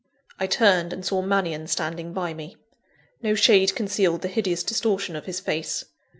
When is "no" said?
3.21-3.35